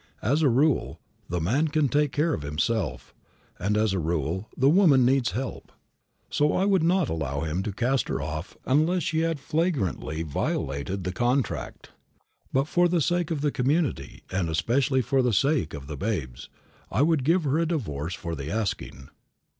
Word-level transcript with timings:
As 0.23 0.41
a 0.41 0.49
rule, 0.49 0.99
the 1.29 1.39
man 1.39 1.67
can 1.67 1.87
take 1.87 2.11
care 2.11 2.33
of 2.33 2.41
himself, 2.41 3.13
and 3.59 3.77
as 3.77 3.93
a 3.93 3.99
rule, 3.99 4.49
the 4.57 4.67
woman 4.67 5.05
needs 5.05 5.29
help. 5.33 5.71
So, 6.31 6.53
I 6.53 6.65
would 6.65 6.81
not 6.81 7.07
allow 7.07 7.41
him 7.41 7.61
to 7.61 7.71
cast 7.71 8.07
her 8.07 8.19
off 8.19 8.57
unless 8.65 9.03
she 9.03 9.19
had 9.19 9.39
flagrantly 9.39 10.23
violated 10.23 11.03
the 11.03 11.11
contract. 11.11 11.91
But, 12.51 12.67
for 12.67 12.87
the 12.87 12.99
sake 12.99 13.29
of 13.29 13.41
the 13.41 13.51
community, 13.51 14.23
and 14.31 14.49
especially 14.49 15.03
for 15.03 15.21
the 15.21 15.33
sake 15.33 15.75
of 15.75 15.85
the 15.85 15.97
babes, 15.97 16.49
I 16.89 17.03
would 17.03 17.23
give 17.23 17.43
her 17.43 17.59
a 17.59 17.67
divorce 17.67 18.15
for 18.15 18.33
the 18.33 18.49
asking. 18.49 19.07